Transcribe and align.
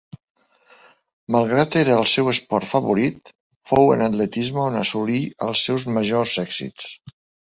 Malgrat 1.35 1.75
era 1.81 1.97
el 2.03 2.07
seu 2.13 2.31
esport 2.31 2.71
favorit, 2.71 3.31
fou 3.73 3.93
en 3.97 4.03
atletisme 4.07 4.63
on 4.63 4.77
assolí 4.81 5.19
els 5.49 5.65
seus 5.69 5.85
majors 5.99 6.33
èxits. 6.45 6.89